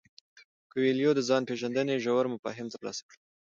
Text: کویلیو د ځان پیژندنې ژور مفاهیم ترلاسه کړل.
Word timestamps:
کویلیو 0.71 1.11
د 1.15 1.19
ځان 1.29 1.41
پیژندنې 1.49 1.95
ژور 2.03 2.25
مفاهیم 2.33 2.67
ترلاسه 2.73 3.01
کړل. 3.07 3.17